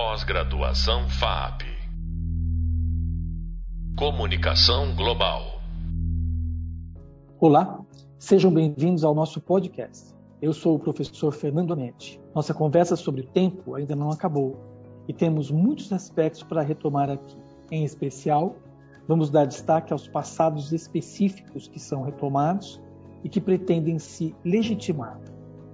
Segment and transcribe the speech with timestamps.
[0.00, 1.62] Pós-graduação FAP.
[3.98, 5.60] Comunicação Global.
[7.40, 7.80] Olá,
[8.16, 10.14] sejam bem-vindos ao nosso podcast.
[10.40, 12.20] Eu sou o professor Fernando Anetti.
[12.32, 14.56] Nossa conversa sobre o tempo ainda não acabou
[15.08, 17.36] e temos muitos aspectos para retomar aqui.
[17.68, 18.54] Em especial,
[19.08, 22.80] vamos dar destaque aos passados específicos que são retomados
[23.24, 25.20] e que pretendem se legitimar.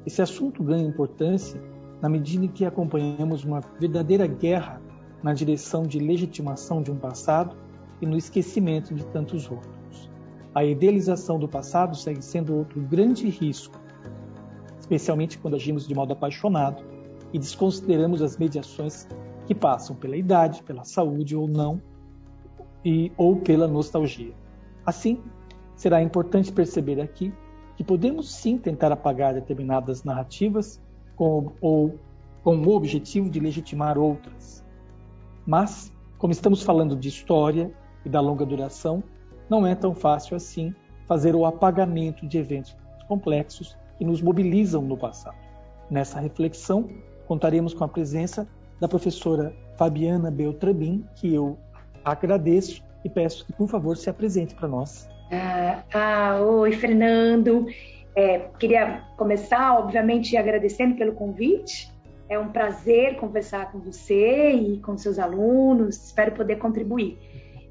[0.06, 1.60] Esse assunto ganha importância
[2.04, 4.78] na medida em que acompanhamos uma verdadeira guerra
[5.22, 7.56] na direção de legitimação de um passado
[7.98, 10.10] e no esquecimento de tantos outros.
[10.54, 13.80] A idealização do passado segue sendo outro grande risco,
[14.78, 16.84] especialmente quando agimos de modo apaixonado
[17.32, 19.08] e desconsideramos as mediações
[19.46, 21.80] que passam pela idade, pela saúde ou não,
[22.84, 24.34] e ou pela nostalgia.
[24.84, 25.22] Assim,
[25.74, 27.32] será importante perceber aqui
[27.76, 30.84] que podemos sim tentar apagar determinadas narrativas
[31.16, 31.98] com, ou
[32.42, 34.64] com o objetivo de legitimar outras.
[35.46, 37.72] Mas, como estamos falando de história
[38.04, 39.02] e da longa duração,
[39.48, 40.74] não é tão fácil assim
[41.06, 42.76] fazer o apagamento de eventos
[43.08, 45.36] complexos que nos mobilizam no passado.
[45.90, 46.88] Nessa reflexão,
[47.26, 48.48] contaremos com a presença
[48.80, 51.58] da professora Fabiana Beltrabin, que eu
[52.04, 55.08] agradeço e peço que, por favor, se apresente para nós.
[55.30, 57.66] Ah, ah, oi, Fernando.
[58.16, 61.92] É, queria começar, obviamente, agradecendo pelo convite.
[62.28, 65.96] É um prazer conversar com você e com seus alunos.
[66.06, 67.18] Espero poder contribuir.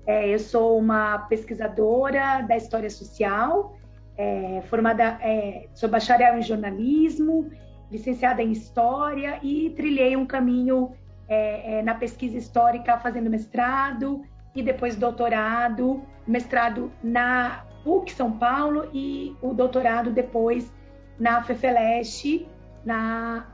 [0.05, 3.77] É, eu sou uma pesquisadora da história social,
[4.17, 7.49] é, formada, é, sou bacharel em jornalismo,
[7.89, 10.91] licenciada em história e trilhei um caminho
[11.27, 18.89] é, é, na pesquisa histórica, fazendo mestrado e depois doutorado, mestrado na PUC São Paulo
[18.94, 20.72] e o doutorado depois
[21.20, 22.45] na FEFELESH,
[22.86, 23.45] na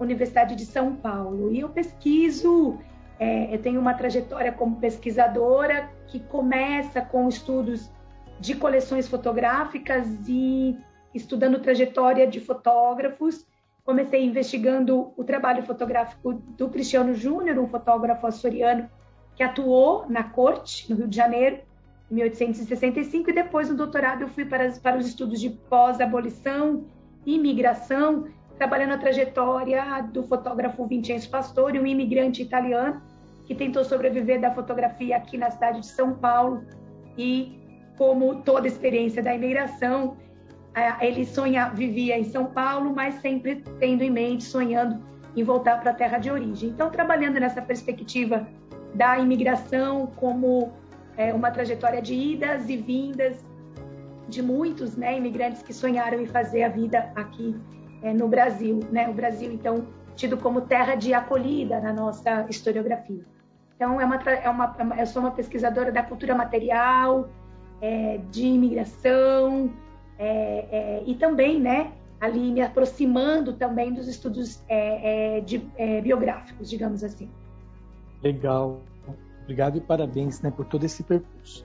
[0.00, 1.52] Universidade de São Paulo.
[1.52, 2.78] E eu pesquiso,
[3.18, 7.90] é, eu tenho uma trajetória como pesquisadora que começa com estudos
[8.40, 10.78] de coleções fotográficas e
[11.14, 13.46] estudando trajetória de fotógrafos.
[13.84, 18.90] Comecei investigando o trabalho fotográfico do Cristiano Júnior, um fotógrafo açoriano
[19.34, 21.60] que atuou na corte, no Rio de Janeiro,
[22.10, 26.84] em 1865, e depois no doutorado eu fui para, para os estudos de pós-abolição
[27.24, 33.02] e imigração, trabalhando a trajetória do fotógrafo Vincenzo Pastore, um imigrante italiano
[33.44, 36.64] que tentou sobreviver da fotografia aqui na cidade de São Paulo
[37.16, 37.60] e
[37.96, 40.16] como toda experiência da imigração,
[41.00, 45.02] ele sonha, vivia em São Paulo, mas sempre tendo em mente, sonhando
[45.34, 46.70] em voltar para a terra de origem.
[46.70, 48.46] Então, trabalhando nessa perspectiva
[48.94, 50.72] da imigração como
[51.16, 53.44] é, uma trajetória de idas e vindas
[54.28, 57.56] de muitos né, imigrantes que sonharam em fazer a vida aqui
[58.02, 58.80] é, no Brasil.
[58.90, 59.08] Né?
[59.08, 63.24] O Brasil, então, tido como terra de acolhida na nossa historiografia.
[63.76, 67.28] Então, é uma, é uma, é eu sou uma pesquisadora da cultura material,
[67.80, 69.70] é, de imigração,
[70.18, 75.58] é, é, e também, né, ali me aproximando também dos estudos é, de,
[76.02, 77.30] biográficos, digamos assim.
[78.22, 78.80] Legal.
[79.46, 81.64] Obrigado e parabéns né, por todo esse percurso.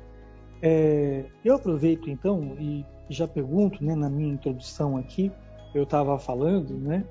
[0.61, 5.31] É, eu aproveito então e já pergunto, né, na minha introdução aqui,
[5.73, 7.03] eu estava falando, né,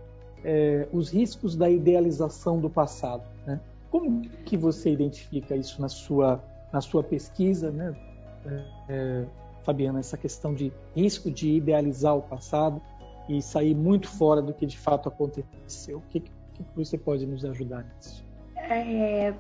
[0.45, 3.25] é, os riscos da idealização do passado.
[3.45, 3.61] Né?
[3.91, 6.43] Como que você identifica isso na sua
[6.73, 7.93] na sua pesquisa, né,
[8.47, 9.27] é, é
[9.65, 12.81] Fabiana, essa questão de risco de idealizar o passado
[13.29, 15.99] e sair muito fora do que de fato aconteceu?
[15.99, 16.31] O que, que
[16.77, 18.30] você pode nos ajudar nisso?
[18.73, 19.35] É,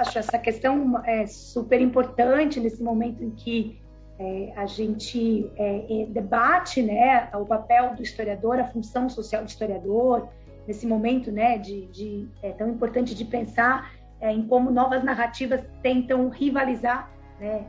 [0.00, 3.78] acho essa questão é super importante nesse momento em que
[4.18, 9.48] é, a gente é, é, debate né, o papel do historiador, a função social do
[9.48, 10.28] historiador,
[10.66, 15.60] nesse momento né, de, de é tão importante de pensar é, em como novas narrativas
[15.82, 17.64] tentam rivalizar né,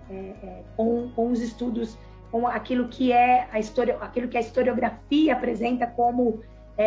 [0.75, 1.97] com, com os estudos,
[2.31, 6.41] com aquilo que é a história, aquilo que a historiografia apresenta como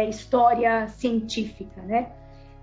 [0.09, 2.11] história científica, né?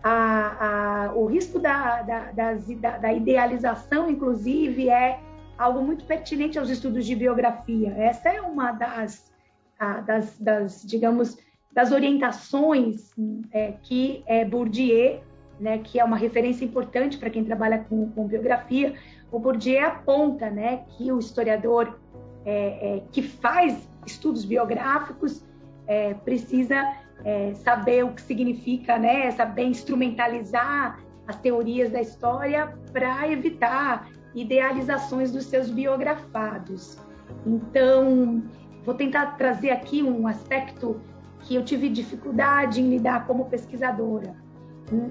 [0.04, 5.19] A, a, o risco da, da, da, da, idealização, inclusive, é
[5.57, 7.94] algo muito pertinente aos estudos de biografia.
[7.98, 9.31] Essa é uma das,
[9.78, 11.38] a, das, das digamos,
[11.72, 13.12] das orientações
[13.51, 15.22] é, que é Bourdieu,
[15.60, 18.95] né, que é uma referência importante para quem trabalha com, com, biografia,
[19.30, 22.00] o Bourdieu aponta né, que o historiador
[22.45, 25.44] é, é que faz estudos biográficos
[25.86, 26.81] é, precisa
[27.24, 35.31] é, saber o que significa, né, saber instrumentalizar as teorias da história para evitar idealizações
[35.31, 36.98] dos seus biografados.
[37.45, 38.44] Então,
[38.83, 41.00] vou tentar trazer aqui um aspecto
[41.42, 44.36] que eu tive dificuldade em lidar como pesquisadora.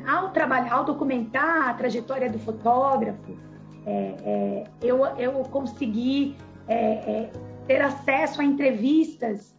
[0.07, 3.39] ao trabalhar, ao documentar a trajetória do fotógrafo,
[3.87, 7.33] é, é, eu, eu consegui é, é,
[7.67, 9.58] ter acesso a entrevistas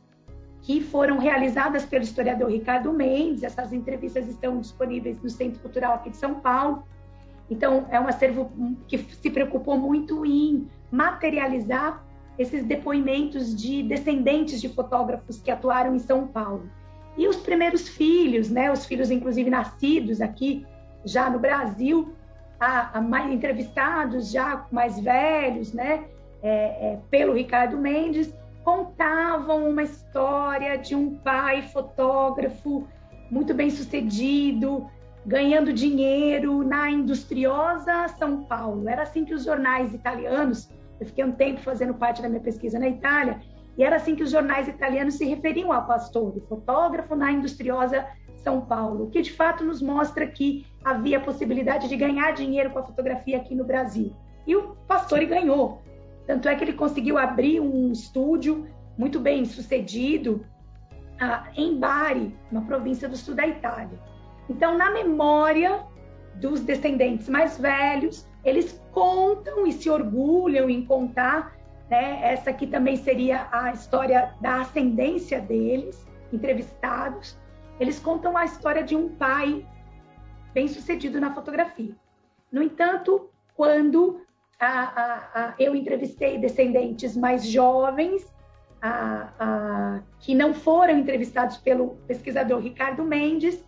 [0.61, 3.43] que foram realizadas pelo historiador Ricardo Mendes.
[3.43, 6.83] Essas entrevistas estão disponíveis no Centro Cultural aqui de São Paulo.
[7.49, 8.51] Então, é um acervo
[8.87, 12.03] que se preocupou muito em materializar
[12.37, 16.69] esses depoimentos de descendentes de fotógrafos que atuaram em São Paulo.
[17.17, 20.65] E os primeiros filhos, né, os filhos inclusive nascidos aqui
[21.03, 22.13] já no Brasil,
[22.59, 26.05] a, a mais entrevistados já mais velhos, né,
[26.41, 28.33] é, é, pelo Ricardo Mendes,
[28.63, 32.87] contavam uma história de um pai fotógrafo
[33.31, 34.87] muito bem sucedido,
[35.25, 38.87] ganhando dinheiro na industriosa São Paulo.
[38.89, 40.69] Era assim que os jornais italianos,
[40.99, 43.39] eu fiquei um tempo fazendo parte da minha pesquisa na Itália,
[43.77, 48.05] e era assim que os jornais italianos se referiam ao pastor, fotógrafo na industriosa
[48.37, 52.79] São Paulo, o que de fato nos mostra que havia possibilidade de ganhar dinheiro com
[52.79, 54.13] a fotografia aqui no Brasil.
[54.45, 55.81] E o pastor ganhou.
[56.29, 60.45] Tanto é que ele conseguiu abrir um estúdio muito bem sucedido
[61.19, 63.99] ah, em Bari, uma província do sul da Itália.
[64.47, 65.83] Então, na memória
[66.35, 71.57] dos descendentes mais velhos, eles contam e se orgulham em contar,
[71.89, 77.39] né, essa aqui também seria a história da ascendência deles, entrevistados.
[77.79, 79.65] Eles contam a história de um pai
[80.53, 81.95] bem sucedido na fotografia.
[82.51, 84.21] No entanto, quando
[84.59, 88.27] a, a, eu entrevistei descendentes mais jovens
[90.19, 93.63] que não foram entrevistados pelo pesquisador Ricardo Mendes.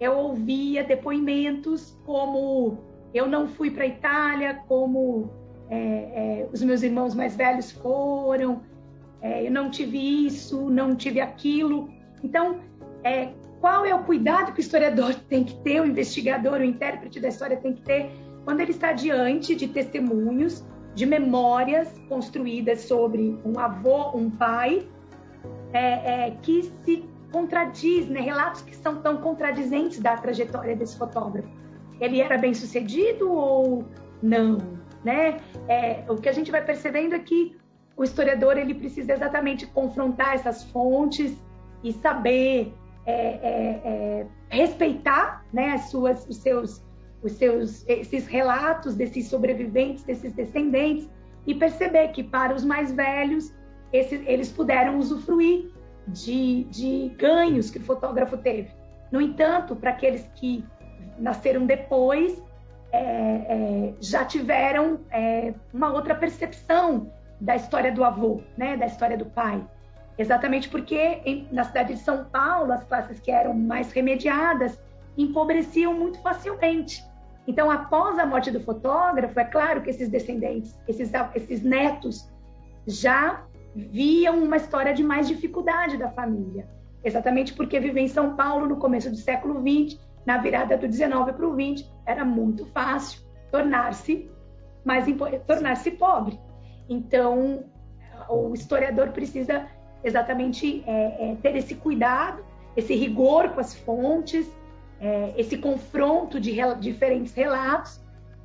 [0.00, 2.78] Eu ouvia depoimentos como
[3.14, 5.30] eu não fui para a Itália, como
[5.68, 8.62] é, é, os meus irmãos mais velhos foram,
[9.22, 11.88] é, eu não tive isso, não tive aquilo.
[12.22, 12.60] Então,
[13.04, 13.30] é,
[13.60, 17.28] qual é o cuidado que o historiador tem que ter, o investigador, o intérprete da
[17.28, 18.10] história tem que ter
[18.44, 20.64] quando ele está diante de testemunhos,
[20.94, 24.86] de memórias construídas sobre um avô, um pai,
[25.72, 28.20] é, é, que se contradiz, né?
[28.20, 31.48] relatos que são tão contradizentes da trajetória desse fotógrafo.
[32.00, 33.84] Ele era bem sucedido ou
[34.22, 34.58] não?
[35.04, 35.38] Né?
[35.68, 37.56] É, o que a gente vai percebendo é que
[37.96, 41.36] o historiador ele precisa exatamente confrontar essas fontes
[41.84, 42.74] e saber
[43.06, 46.82] é, é, é respeitar né, as suas, os seus
[47.22, 51.08] os seus esses relatos desses sobreviventes, desses descendentes
[51.46, 53.52] e perceber que para os mais velhos
[53.92, 55.70] eles puderam usufruir
[56.06, 58.70] de, de ganhos que o fotógrafo teve.
[59.10, 60.64] No entanto, para aqueles que
[61.18, 62.40] nasceram depois,
[62.92, 69.16] é, é, já tiveram é, uma outra percepção da história do avô, né, da história
[69.16, 69.64] do pai.
[70.18, 74.78] Exatamente porque em, na cidade de São Paulo, as classes que eram mais remediadas
[75.16, 77.02] empobreciam muito facilmente.
[77.46, 82.30] Então, após a morte do fotógrafo, é claro que esses descendentes, esses, esses netos,
[82.86, 83.42] já
[83.74, 86.68] viam uma história de mais dificuldade da família.
[87.02, 91.32] Exatamente porque viver em São Paulo no começo do século XX, na virada do 19
[91.32, 94.30] para o 20, era muito fácil tornar-se
[94.84, 95.04] mais
[95.46, 96.38] tornar-se pobre.
[96.88, 97.64] Então,
[98.28, 99.66] o historiador precisa
[100.02, 102.44] exatamente é, é, ter esse cuidado,
[102.76, 104.50] esse rigor com as fontes,
[105.00, 108.00] é, esse confronto de rel diferentes relatos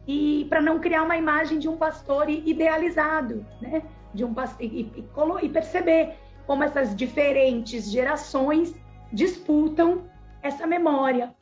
[0.08, 3.82] e para não criar uma imagem de um pastor idealizado, né?
[4.14, 6.14] De um pastor, e, e, e perceber
[6.48, 8.74] como essas diferentes gerações
[9.12, 10.04] disputam
[10.42, 11.34] essa memória.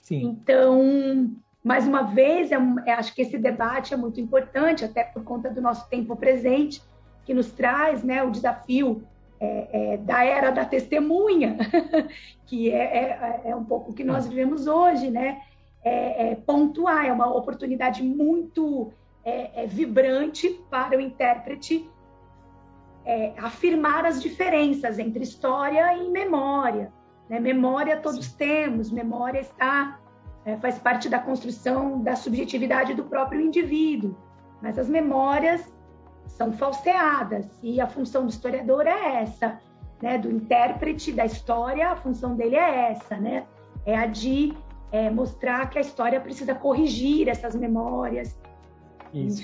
[0.00, 0.24] Sim.
[0.24, 1.30] Então,
[1.64, 5.48] mais uma vez, é é, acho que esse debate é muito importante, até por conta
[5.48, 6.82] do nosso tempo presente,
[7.24, 9.02] que nos traz né, o desafio
[9.42, 11.56] é, é, da era da testemunha,
[12.46, 15.40] que é, é, é, um pouco o que nós vivemos hoje, né?
[15.84, 18.92] É, é pontuar, é uma oportunidade muito
[19.24, 21.90] é, vibrante para o intérprete
[23.36, 26.92] afirmar as diferenças entre história e memória.
[27.28, 27.40] Né?
[27.40, 28.36] Memória todos Sim.
[28.38, 29.98] temos, memória está
[30.60, 34.16] faz parte da construção da subjetividade do próprio indivíduo,
[34.60, 35.71] mas as memórias
[36.36, 37.46] são falseadas.
[37.62, 39.58] E a função do historiador é essa,
[40.00, 40.18] né?
[40.18, 43.44] Do intérprete da história, a função dele é essa, né?
[43.84, 44.54] É a de
[44.90, 48.38] é, mostrar que a história precisa corrigir essas memórias.
[49.12, 49.42] Isso.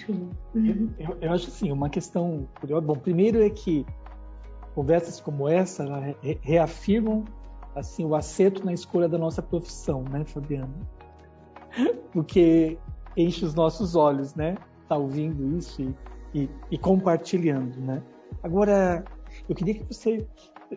[0.54, 0.90] Enfim.
[0.98, 2.86] Eu, eu, eu acho assim, uma questão curiosa.
[2.86, 3.84] Bom, primeiro é que
[4.74, 5.84] conversas como essa
[6.40, 7.24] reafirmam
[7.74, 10.68] assim o acerto na escolha da nossa profissão, né, Fabiana?
[12.12, 12.78] Porque
[13.16, 14.56] enche os nossos olhos, né?
[14.88, 15.94] Tá ouvindo isso e
[16.34, 18.02] e, e compartilhando, né?
[18.42, 19.04] Agora,
[19.48, 20.26] eu queria que você,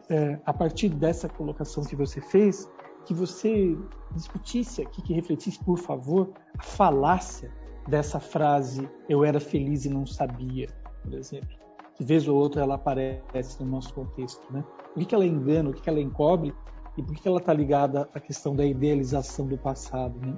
[0.09, 2.69] é, a partir dessa colocação que você fez,
[3.05, 3.77] que você
[4.11, 7.51] discutisse aqui, que refletisse, por favor, a falácia
[7.87, 10.67] dessa frase eu era feliz e não sabia,
[11.03, 11.49] por exemplo.
[11.97, 14.63] De vez ou outra ela aparece no nosso contexto, né?
[14.93, 16.53] Por que ela engana, o que ela encobre
[16.97, 20.37] e por que ela está ligada à questão da idealização do passado, né?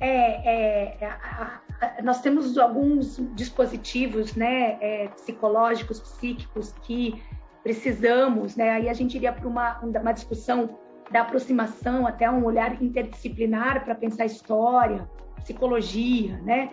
[0.00, 7.22] É, é, a, a, nós temos alguns dispositivos né, é, psicológicos, psíquicos que
[7.62, 8.70] precisamos, né?
[8.70, 10.78] Aí a gente iria para uma, uma discussão
[11.10, 16.70] da aproximação, até um olhar interdisciplinar para pensar história, psicologia, né?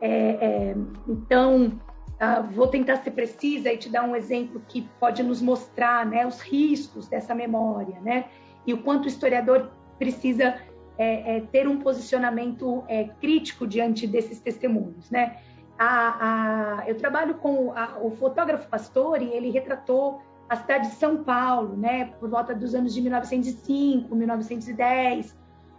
[0.00, 0.74] É, é,
[1.08, 1.80] então,
[2.20, 6.26] uh, vou tentar ser precisa e te dar um exemplo que pode nos mostrar, né,
[6.26, 8.26] os riscos dessa memória, né?
[8.66, 10.56] E o quanto o historiador precisa
[10.98, 15.36] é, é ter um posicionamento é, crítico diante desses testemunhos, né?
[15.78, 21.24] A, a, eu trabalho com a, o fotógrafo Pastore, ele retratou a cidade de São
[21.24, 25.36] Paulo, né, por volta dos anos de 1905, 1910.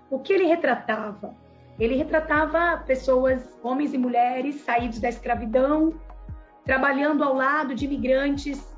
[0.10, 1.36] O que ele retratava?
[1.80, 5.94] Ele retratava pessoas, homens e mulheres, saídos da escravidão,
[6.66, 8.76] trabalhando ao lado de imigrantes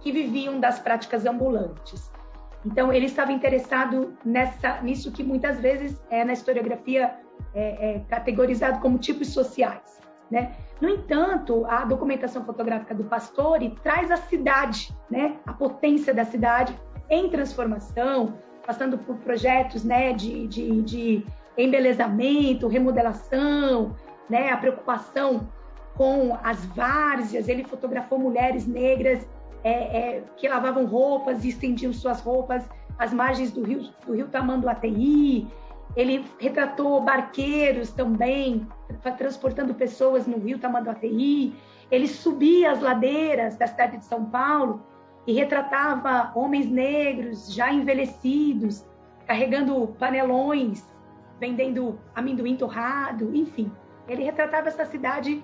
[0.00, 2.10] que viviam das práticas ambulantes.
[2.66, 7.14] Então, ele estava interessado nessa, nisso que muitas vezes é na historiografia
[7.54, 10.02] é, é categorizado como tipos sociais.
[10.28, 10.52] Né?
[10.80, 15.36] No entanto, a documentação fotográfica do Pastore traz a cidade, né?
[15.46, 16.76] a potência da cidade
[17.08, 18.34] em transformação,
[18.66, 20.12] passando por projetos né?
[20.12, 23.94] de, de, de embelezamento, remodelação,
[24.28, 24.50] né?
[24.50, 25.48] a preocupação
[25.94, 27.48] com as várzeas.
[27.48, 29.24] Ele fotografou mulheres negras
[29.62, 34.28] é, é, que lavavam roupas e estendiam suas roupas às margens do rio, do rio
[34.28, 35.48] Tamanduateí.
[35.94, 38.66] Ele retratou barqueiros também,
[39.16, 41.54] transportando pessoas no rio Tamanduateí.
[41.90, 44.82] Ele subia as ladeiras da cidade de São Paulo
[45.26, 48.84] e retratava homens negros já envelhecidos,
[49.26, 50.84] carregando panelões,
[51.40, 53.70] vendendo amendoim torrado, enfim.
[54.08, 55.42] Ele retratava essa cidade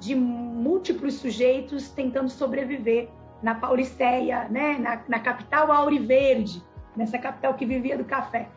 [0.00, 3.08] de múltiplos sujeitos tentando sobreviver
[3.42, 4.78] na Pauliceia, né?
[4.78, 6.62] na, na capital auriverde,
[6.96, 8.48] nessa capital que vivia do café.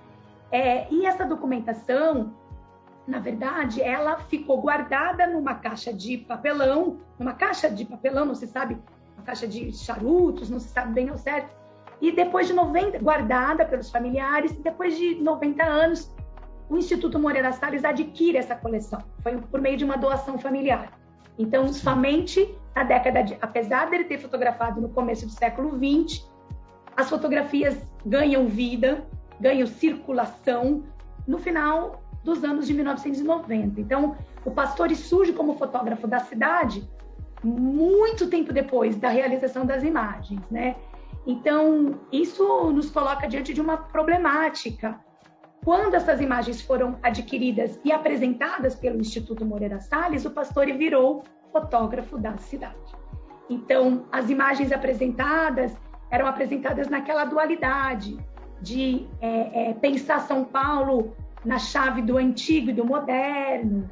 [0.52, 2.34] É, e essa documentação,
[3.08, 8.48] na verdade, ela ficou guardada numa caixa de papelão, numa caixa de papelão, não se
[8.48, 8.78] sabe,
[9.16, 11.56] uma caixa de charutos, não se sabe bem ao certo.
[12.02, 16.14] E depois de 90, guardada pelos familiares, depois de 90 anos,
[16.70, 19.02] o Instituto Moreira Salles adquire essa coleção.
[19.22, 20.92] Foi por meio de uma doação familiar.
[21.38, 26.26] Então, somente na década de, apesar dele ter fotografado no começo do século 20,
[26.96, 29.06] as fotografias ganham vida
[29.40, 30.84] ganham circulação
[31.28, 33.82] no final dos anos de 1990.
[33.82, 34.16] Então,
[34.46, 36.88] o Pastore surge como fotógrafo da cidade
[37.44, 40.78] muito tempo depois da realização das imagens, né?
[41.28, 45.00] Então, isso nos coloca diante de uma problemática.
[45.64, 51.24] Quando essas imagens foram adquiridas e apresentadas pelo Instituto Moreira Salles, o Pastore virou
[51.54, 52.76] fotógrafo da cidade.
[53.50, 55.78] Então, as imagens apresentadas
[56.10, 58.18] eram apresentadas naquela dualidade
[58.60, 63.90] de é, é, pensar São Paulo na chave do antigo e do moderno,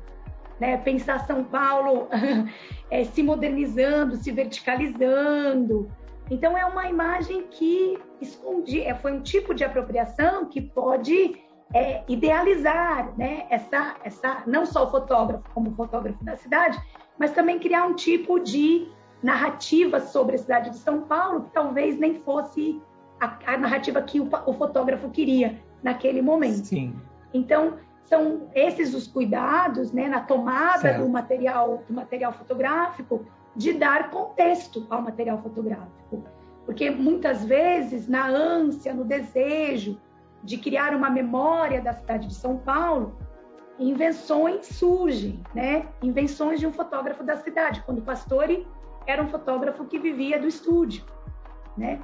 [0.60, 0.78] né?
[0.78, 2.08] pensar São Paulo
[2.90, 5.92] é, se modernizando, se verticalizando.
[6.30, 11.38] Então é uma imagem que escondi, é, foi um tipo de apropriação que pode
[11.74, 13.46] é, idealizar, né?
[13.50, 16.80] Essa, essa, não só o fotógrafo como fotógrafo da cidade,
[17.18, 18.88] mas também criar um tipo de
[19.22, 22.82] narrativa sobre a cidade de São Paulo que talvez nem fosse
[23.20, 26.66] a, a narrativa que o, o, fotógrafo queria naquele momento.
[26.66, 26.96] Sim.
[27.34, 33.26] Então, são esses os cuidados né, na tomada do material, do material fotográfico,
[33.56, 36.24] de dar contexto ao material fotográfico.
[36.66, 40.00] Porque muitas vezes, na ânsia, no desejo
[40.44, 43.16] de criar uma memória da cidade de São Paulo,
[43.82, 45.88] invenções surgem, né?
[46.02, 48.68] Invenções de um fotógrafo da cidade, quando o Pastore
[49.08, 51.04] era um fotógrafo que vivia do estúdio,
[51.76, 52.00] né?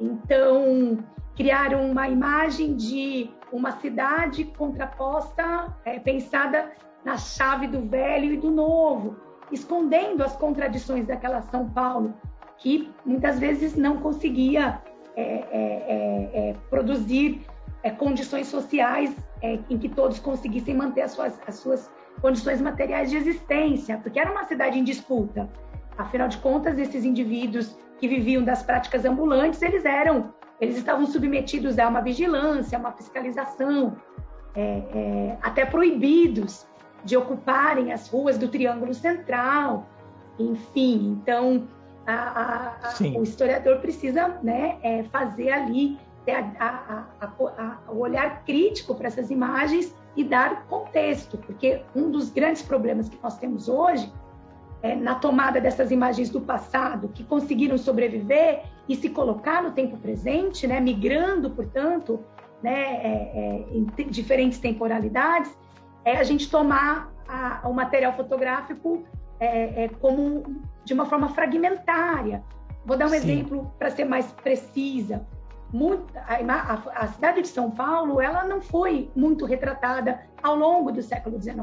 [0.00, 0.98] Então,
[1.36, 6.72] criaram uma imagem de uma cidade contraposta, é, pensada
[7.04, 9.16] na chave do velho e do novo,
[9.52, 12.14] escondendo as contradições daquela São Paulo,
[12.56, 14.80] que muitas vezes não conseguia
[15.14, 17.46] é, é, é, é produzir
[17.82, 21.90] é, condições sociais em que todos conseguissem manter as suas, as suas
[22.20, 25.48] condições materiais de existência, porque era uma cidade em disputa.
[25.96, 31.78] Afinal de contas, esses indivíduos que viviam das práticas ambulantes, eles eram, eles estavam submetidos
[31.78, 33.96] a uma vigilância, a uma fiscalização,
[34.54, 36.66] é, é, até proibidos
[37.04, 39.86] de ocuparem as ruas do Triângulo Central,
[40.38, 41.18] enfim.
[41.20, 41.68] Então,
[42.06, 45.98] a, a, a, o historiador precisa né, é, fazer ali
[46.58, 47.06] a,
[47.98, 53.18] o olhar crítico para essas imagens e dar contexto, porque um dos grandes problemas que
[53.22, 54.12] nós temos hoje
[54.82, 59.96] é na tomada dessas imagens do passado, que conseguiram sobreviver e se colocar no tempo
[59.96, 62.20] presente, né, migrando, portanto,
[62.62, 65.56] né, é, é, em diferentes temporalidades,
[66.04, 69.04] é a gente tomar a, o material fotográfico
[69.40, 72.42] é, é, como de uma forma fragmentária.
[72.84, 73.16] Vou dar um Sim.
[73.16, 75.26] exemplo para ser mais precisa.
[75.72, 81.02] Muito, a, a, cidade de São Paulo ela não foi muito retratada ao longo do
[81.02, 81.58] século XIX.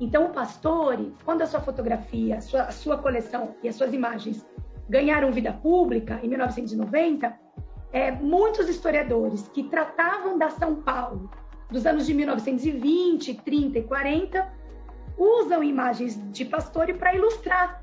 [0.00, 3.92] Então, o Pastore, quando a sua fotografia, a sua, a sua coleção e as suas
[3.92, 4.46] imagens
[4.88, 7.38] ganharam vida pública em 1990,
[7.92, 11.30] é, muitos historiadores que tratavam da São Paulo
[11.70, 14.52] dos anos de 1920, 30 e 40
[15.16, 17.82] usam imagens de Pastore para ilustrar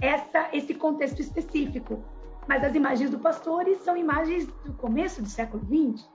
[0.00, 2.02] essa, esse contexto específico.
[2.48, 6.08] Mas as imagens do Pastore são imagens do começo do século XX,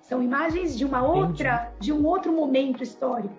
[0.00, 1.80] são imagens de uma outra, Entendi.
[1.80, 3.34] de um outro momento histórico.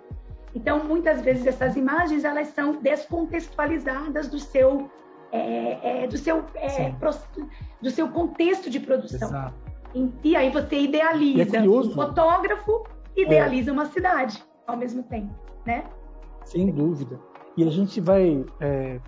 [0.54, 4.90] Então, muitas vezes essas imagens elas são descontextualizadas do seu
[5.32, 7.12] é, é, do seu é, pro,
[7.82, 9.28] do seu contexto de produção.
[9.28, 9.56] Exato.
[9.94, 12.86] E, e aí você idealiza é o fotógrafo
[13.16, 15.34] idealiza uma cidade ao mesmo tempo,
[15.66, 15.86] né?
[16.44, 17.20] Sem dúvida.
[17.58, 19.00] E a gente vai, é,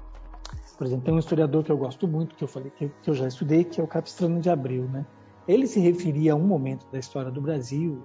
[0.78, 3.14] por exemplo, tem um historiador que eu gosto muito, que eu falei que, que eu
[3.14, 5.06] já estudei, que é o Capistrano de Abreu, né?
[5.48, 8.04] Ele se referia a um momento da história do Brasil,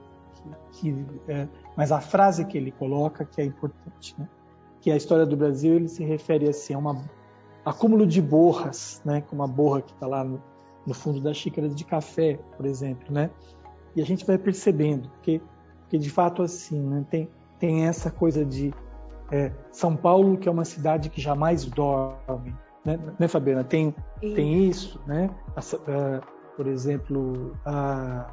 [0.72, 4.28] que, que é, mas a frase que ele coloca que é importante, né?
[4.80, 7.04] Que a história do Brasil ele se refere assim a um
[7.64, 9.20] acúmulo de borras, né?
[9.20, 10.42] Como a borra que está lá no,
[10.86, 13.30] no, fundo da xícara de café, por exemplo, né?
[13.94, 15.42] E a gente vai percebendo que,
[15.88, 17.04] que de fato assim, né?
[17.10, 17.28] Tem
[17.62, 18.74] tem essa coisa de
[19.32, 23.64] é, São Paulo, que é uma cidade que jamais dorme, né, né Fabiana?
[23.64, 25.30] Tem, tem isso, né?
[26.54, 28.30] por exemplo, a,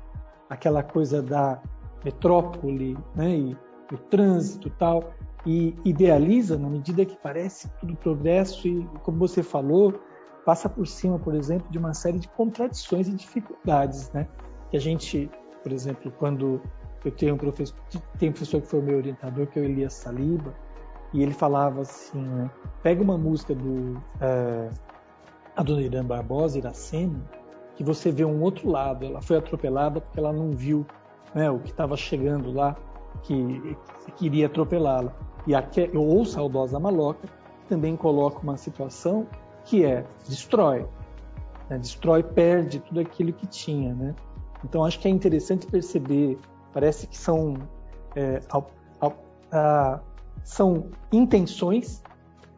[0.49, 1.61] aquela coisa da
[2.03, 3.29] metrópole, né?
[3.29, 3.57] E
[3.91, 5.13] o trânsito tal,
[5.45, 9.93] e idealiza na medida que parece tudo progresso e, como você falou,
[10.45, 14.27] passa por cima, por exemplo, de uma série de contradições e dificuldades, né?
[14.69, 15.31] Que a gente,
[15.63, 16.61] por exemplo, quando
[17.05, 17.77] eu tenho um professor,
[18.17, 20.53] tem um professor que foi meu orientador, que é o Elias Saliba,
[21.13, 22.49] e ele falava assim, né?
[22.83, 24.69] Pega uma música do é,
[25.55, 27.19] Adoniran Barbosa, Iracema,
[27.75, 29.05] que você vê um outro lado.
[29.05, 30.85] Ela foi atropelada porque ela não viu
[31.33, 32.75] né, o que estava chegando lá,
[33.23, 35.13] que, que queria atropelá-la.
[35.47, 35.63] E a
[35.95, 37.27] ou Saudosa Maloca
[37.67, 39.27] também coloca uma situação
[39.65, 40.85] que é destrói,
[41.69, 44.15] né, destrói, perde tudo aquilo que tinha, né?
[44.63, 46.37] Então acho que é interessante perceber,
[46.73, 47.55] parece que são
[48.15, 48.61] é, a,
[49.51, 49.99] a,
[50.43, 52.03] são intenções,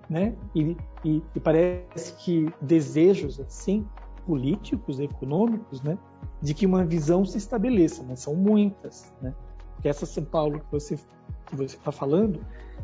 [0.10, 0.36] né?
[0.56, 3.88] E, e, e, parece que desejos assim
[4.26, 5.98] políticos, econômicos, né?
[6.41, 9.34] De que uma visão se estabeleça, mas são muitas, né?
[9.76, 10.98] Porque essa São Paulo que você
[11.48, 12.39] que você está falando,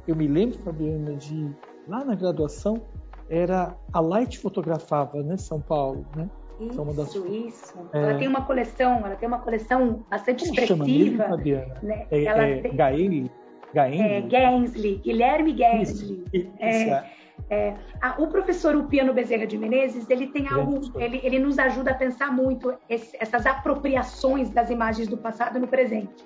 [0.07, 1.49] eu me lembro, Fabiana, de
[1.87, 2.81] lá na graduação
[3.29, 5.37] era a Light fotografava, né?
[5.37, 6.29] São Paulo, né?
[6.59, 7.15] Isso, das...
[7.15, 7.73] isso.
[7.93, 8.01] É...
[8.01, 10.85] Ela tem uma coleção, ela tem uma coleção bastante Como expressiva.
[10.85, 11.79] Mesmo, Fabiana?
[11.83, 12.07] Né?
[12.09, 12.75] É, ela é, tem...
[12.75, 13.31] Gaeli?
[13.73, 16.23] É, Gensley, Guilherme Gensley.
[16.33, 17.03] Isso, é, é.
[17.49, 21.91] é, a, o professor Upiano Bezerra de Menezes, ele tem algo, ele, ele nos ajuda
[21.91, 26.25] a pensar muito esse, essas apropriações das imagens do passado no presente.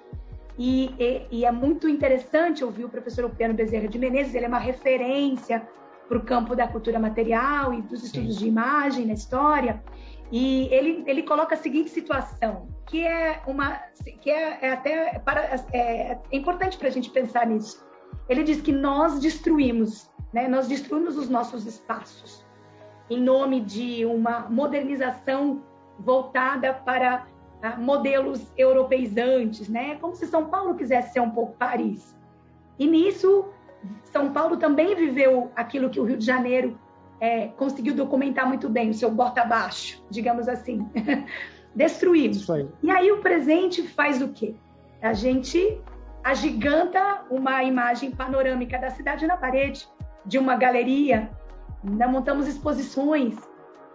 [0.58, 4.48] E, e, e, é muito interessante ouvir o professor Upiano Bezerra de Menezes, ele é
[4.48, 5.68] uma referência
[6.08, 8.40] para o campo da cultura material e dos estudos Sim.
[8.40, 9.82] de imagem na história.
[10.32, 13.80] E ele, ele coloca a seguinte situação: que é uma
[14.22, 15.42] que é, é até para,
[15.74, 17.86] é, é importante para a gente pensar nisso.
[18.28, 20.48] Ele diz que nós destruímos, né?
[20.48, 22.46] Nós destruímos os nossos espaços
[23.10, 25.62] em nome de uma modernização
[26.00, 27.28] voltada para
[27.62, 29.96] uh, modelos europeizantes, né?
[29.96, 32.18] Como se São Paulo quisesse ser um pouco Paris.
[32.80, 33.46] E nisso,
[34.06, 36.80] São Paulo também viveu aquilo que o Rio de Janeiro
[37.20, 40.90] é, conseguiu documentar muito bem, o seu bota abaixo, digamos assim.
[41.76, 42.50] destruímos.
[42.50, 42.68] Aí.
[42.84, 44.56] E aí o presente faz o quê?
[45.02, 45.80] A gente
[46.24, 49.88] agiganta uma imagem panorâmica da cidade na parede,
[50.26, 51.32] de uma galeria,
[51.84, 53.36] ainda montamos exposições.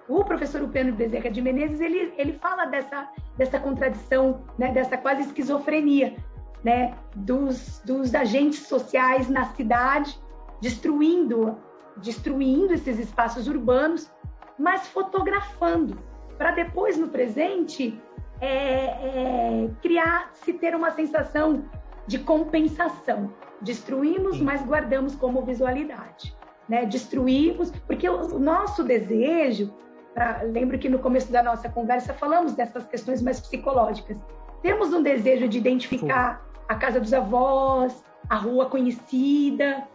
[0.09, 5.23] O professor Upeno Bezerra de Menezes, ele, ele fala dessa, dessa contradição, né, dessa quase
[5.23, 6.17] esquizofrenia,
[6.65, 10.21] né, dos, dos agentes sociais na cidade,
[10.61, 11.57] destruindo,
[11.99, 14.11] destruindo esses espaços urbanos,
[14.59, 15.99] mas fotografando
[16.39, 18.01] para depois no presente
[18.41, 21.65] é, é, criar, se ter uma sensação
[22.07, 23.33] de compensação.
[23.61, 24.45] Destruímos, Sim.
[24.45, 26.37] mas guardamos como visualidade.
[26.69, 26.85] Né?
[26.85, 29.73] Destruímos, porque o nosso desejo
[30.17, 34.17] pra, lembro que no começo da nossa conversa falamos dessas questões mais psicológicas.
[34.63, 39.87] Temos um desejo de identificar a casa dos avós, a rua conhecida,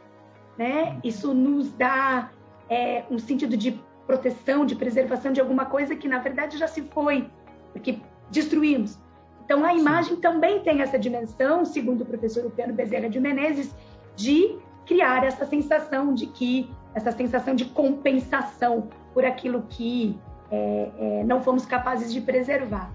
[0.57, 0.99] né?
[1.03, 2.29] Isso nos dá
[2.69, 6.81] é, um sentido de proteção, de preservação de alguma coisa que na verdade já se
[6.81, 7.29] foi,
[7.71, 8.99] porque destruímos.
[9.45, 13.73] Então a imagem também tem essa dimensão, segundo o professor Upiano Bezerra de Menezes,
[14.17, 20.19] de criar essa sensação de que essa sensação de compensação por aquilo que
[20.51, 22.91] é, é, não fomos capazes de preservar.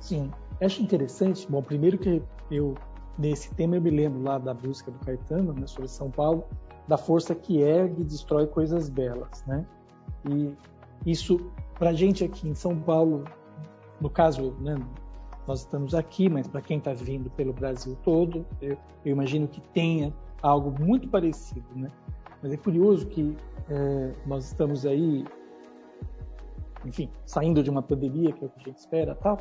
[0.00, 0.28] Sim,
[0.60, 1.46] acho interessante.
[1.48, 2.74] Bom, primeiro que eu
[3.16, 6.44] nesse tema eu me lembro lá da música do Caetano, né, sobre São Paulo,
[6.88, 9.64] da força que ergue e destrói coisas belas, né?
[10.28, 10.54] E
[11.04, 13.24] isso para a gente aqui em São Paulo,
[14.00, 14.76] no caso, né,
[15.46, 19.60] nós estamos aqui, mas para quem está vindo pelo Brasil todo, eu, eu, imagino que
[19.72, 21.90] tenha algo muito parecido, né?
[22.42, 23.36] Mas é curioso que
[23.68, 25.24] é, nós estamos aí,
[26.84, 29.38] enfim, saindo de uma pandemia, que é o que a gente espera, tal.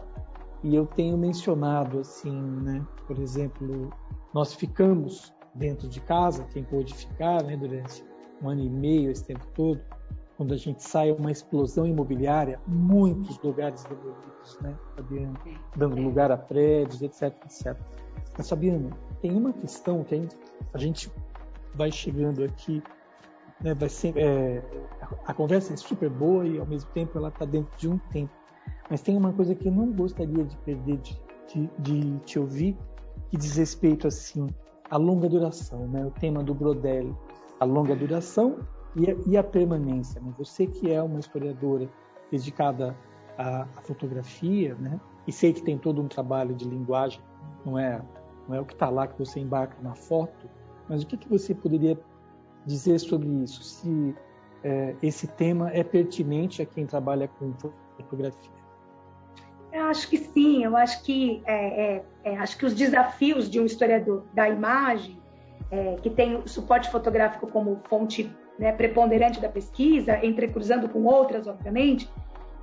[0.64, 2.86] E eu tenho mencionado assim, né?
[3.08, 3.92] Por exemplo,
[4.34, 7.58] nós ficamos dentro de casa, quem pôde ficar, né?
[7.58, 8.04] Durante
[8.42, 9.80] um ano e meio, esse tempo todo,
[10.42, 15.40] quando a gente sai uma explosão imobiliária, muitos lugares demolidos, né, Fabiana?
[15.76, 17.78] Dando lugar a prédios, etc, etc.
[18.36, 18.90] Mas, Fabiana,
[19.22, 20.36] tem uma questão que a gente,
[20.74, 21.12] a gente
[21.76, 22.82] vai chegando aqui,
[23.64, 24.64] né, vai ser, é,
[25.28, 28.34] a conversa é super boa e ao mesmo tempo ela está dentro de um tempo.
[28.90, 31.22] Mas tem uma coisa que eu não gostaria de perder de,
[31.54, 32.76] de, de te ouvir,
[33.30, 34.48] que diz respeito assim
[34.90, 36.04] à longa duração, né?
[36.04, 37.16] O tema do Brodelli,
[37.60, 38.58] a longa duração
[38.96, 40.22] e a, e a permanência.
[40.22, 40.34] Né?
[40.38, 41.90] Você que é uma historiadora
[42.32, 42.96] dedicada
[43.38, 45.00] à, à, fotografia, né?
[45.28, 47.22] E sei que tem todo um trabalho de linguagem,
[47.66, 48.02] não é
[48.48, 50.50] não é o que está lá que você embarca na foto,
[50.90, 51.98] mas o que, que você poderia
[52.66, 53.64] dizer sobre isso?
[53.64, 54.16] Se
[54.64, 57.54] é, esse tema é pertinente a quem trabalha com
[57.98, 58.52] fotografia?
[59.72, 60.64] Eu acho que sim.
[60.64, 65.22] Eu acho que é, é, é acho que os desafios de um historiador da imagem
[65.70, 68.30] é, que tem o suporte fotográfico como fonte
[68.62, 72.08] né, preponderante da pesquisa, entrecruzando com outras, obviamente,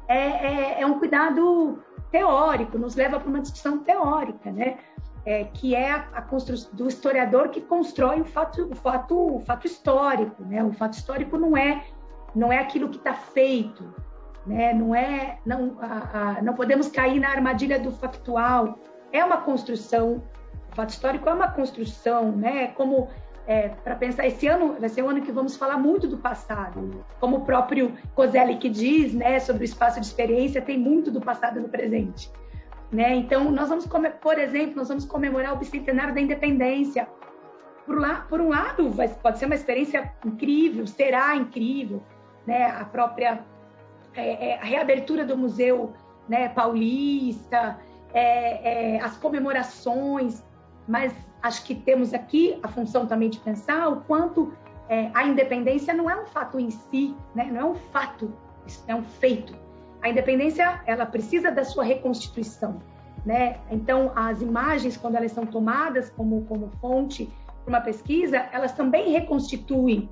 [0.07, 1.83] é, é, é um cuidado
[2.13, 4.79] teórico, nos leva para uma discussão teórica, né?
[5.27, 9.41] É, que é a, a construção do historiador que constrói o fato, o fato, o
[9.41, 10.63] fato histórico, né?
[10.63, 11.85] O fato histórico não é
[12.33, 13.93] não é aquilo que está feito,
[14.47, 14.73] né?
[14.73, 18.79] Não é não a, a, não podemos cair na armadilha do factual.
[19.13, 20.23] É uma construção.
[20.71, 22.69] O fato histórico é uma construção, né?
[22.69, 23.09] Como
[23.49, 27.03] é, para pensar, esse ano vai ser um ano que vamos falar muito do passado.
[27.19, 31.59] Como o próprio Kozelik diz, né, sobre o espaço de experiência, tem muito do passado
[31.59, 32.31] no presente.
[32.93, 33.15] Né?
[33.17, 33.89] Então, nós vamos,
[34.21, 37.09] por exemplo, nós vamos comemorar o bicentenário da independência.
[37.87, 42.03] Por, lá, por um lado, vai, pode ser uma experiência incrível, será incrível,
[42.47, 42.67] né?
[42.67, 43.43] a própria
[44.15, 45.95] é, é, a reabertura do Museu
[46.29, 47.79] né, Paulista,
[48.13, 50.45] é, é, as comemorações,
[50.87, 54.53] mas acho que temos aqui a função também de pensar o quanto
[54.89, 57.49] é, a independência não é um fato em si, né?
[57.53, 58.33] não é um fato,
[58.87, 59.55] é um feito.
[60.01, 62.81] A independência ela precisa da sua reconstituição,
[63.27, 63.59] né?
[63.69, 67.29] Então as imagens quando elas são tomadas como como fonte
[67.65, 70.09] para uma pesquisa, elas também reconstituem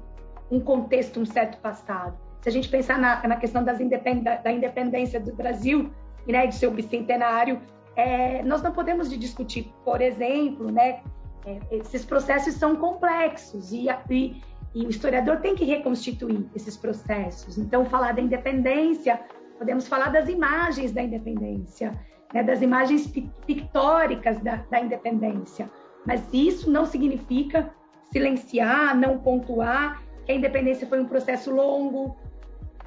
[0.50, 2.18] um contexto, um certo passado.
[2.40, 5.90] Se a gente pensar na, na questão das independ, da independência do Brasil,
[6.26, 7.60] né, de seu bicentenário,
[7.96, 11.00] é, nós não podemos discutir, por exemplo, né,
[11.46, 14.42] é, esses processos são complexos e, e,
[14.74, 17.56] e, o historiador tem que reconstituir esses processos.
[17.56, 19.20] Então, falar da independência,
[19.56, 21.92] podemos falar das imagens da independência,
[22.34, 23.06] né, das imagens
[23.46, 25.70] pictóricas da, da independência.
[26.04, 27.72] Mas isso não significa
[28.12, 32.16] silenciar, não pontuar que a independência foi um processo longo,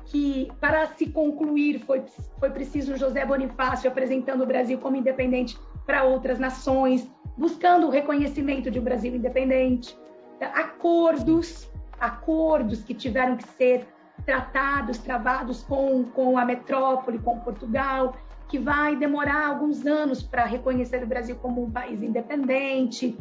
[0.05, 2.03] que para se concluir foi,
[2.39, 8.69] foi preciso José Bonifácio apresentando o Brasil como independente para outras nações, buscando o reconhecimento
[8.69, 9.97] de um Brasil independente,
[10.41, 13.87] acordos, acordos que tiveram que ser
[14.25, 18.13] tratados, travados com, com a metrópole, com Portugal,
[18.49, 23.17] que vai demorar alguns anos para reconhecer o Brasil como um país independente,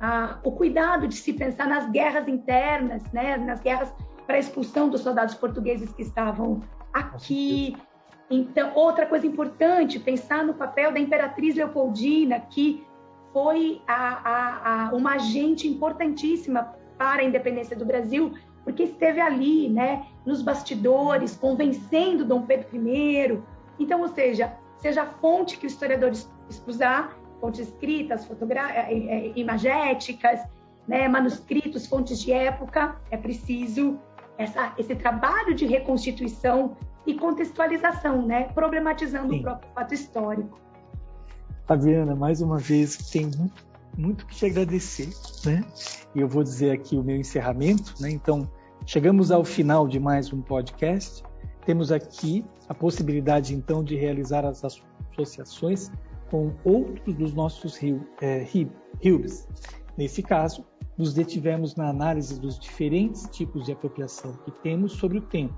[0.00, 3.94] ah, o cuidado de se pensar nas guerras internas, né, nas guerras
[4.26, 6.60] para expulsão dos soldados portugueses que estavam
[6.92, 7.76] aqui.
[8.28, 12.84] Então, outra coisa importante, pensar no papel da Imperatriz Leopoldina, que
[13.32, 19.68] foi a, a, a uma agente importantíssima para a independência do Brasil, porque esteve ali,
[19.68, 23.40] né, nos bastidores, convencendo Dom Pedro I.
[23.78, 26.12] Então, ou seja, seja a fonte que o historiador
[26.66, 28.28] usar, fontes escritas,
[28.74, 30.40] é, é, imagéticas,
[30.86, 33.98] né, manuscritos, fontes de época, é preciso
[34.36, 38.44] essa, esse trabalho de reconstituição e contextualização, né?
[38.54, 39.40] problematizando Sim.
[39.40, 40.58] o próprio fato histórico.
[41.70, 43.64] Fabiana, mais uma vez, tenho muito,
[43.96, 45.08] muito que te agradecer,
[45.46, 45.64] né?
[46.16, 48.10] E eu vou dizer aqui o meu encerramento, né?
[48.10, 48.50] Então,
[48.84, 51.22] chegamos ao final de mais um podcast.
[51.64, 55.92] Temos aqui a possibilidade, então, de realizar as associações
[56.28, 58.44] com outros dos nossos rio, é,
[59.96, 60.64] Nesse caso,
[60.98, 65.56] nos detivemos na análise dos diferentes tipos de apropriação que temos sobre o tempo.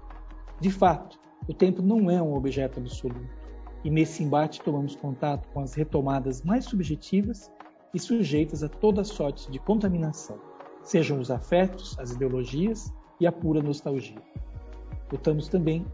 [0.60, 3.41] De fato, o tempo não é um objeto absoluto,
[3.84, 7.50] e nesse embate tomamos contato com as retomadas mais subjetivas
[7.92, 10.38] e sujeitas a toda sorte de contaminação,
[10.82, 14.22] sejam os afetos, as ideologias e a pura nostalgia.
[15.10, 15.84] Notamos também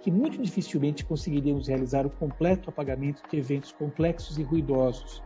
[0.00, 5.22] que muito dificilmente conseguiríamos realizar o completo apagamento de eventos complexos e ruidosos,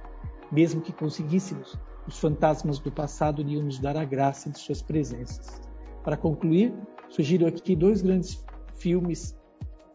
[0.50, 5.60] mesmo que conseguíssemos os fantasmas do passado iriam nos dar a graça de suas presenças.
[6.02, 6.72] Para concluir,
[7.08, 9.36] sugiro aqui dois grandes filmes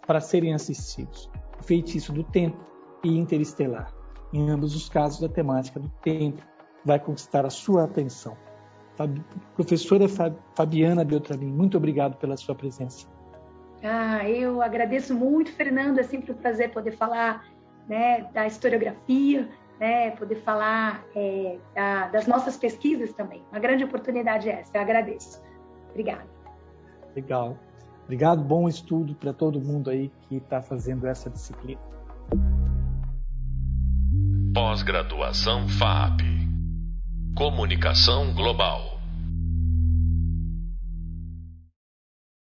[0.06, 1.30] para serem assistidos:
[1.63, 2.58] Feitiço do Tempo
[3.04, 3.94] e Interestelar.
[4.34, 6.41] Em ambos os casos, a temática do tempo
[6.84, 8.36] vai conquistar a sua atenção.
[9.56, 10.06] Professora
[10.56, 13.08] Fabiana Beltramin, muito obrigado pela sua presença.
[13.84, 16.00] Ah, eu agradeço muito, Fernando.
[16.00, 17.46] É sempre um prazer poder falar
[17.88, 23.44] né, da historiografia, né, poder falar é, da, das nossas pesquisas também.
[23.52, 25.41] Uma grande oportunidade essa, eu agradeço.
[25.89, 26.28] Obrigada.
[27.15, 27.58] Legal.
[28.06, 31.82] Obrigado, bom estudo para todo mundo aí que está fazendo essa disciplina.
[34.54, 36.22] Pós-graduação FAP
[37.36, 38.94] Comunicação Global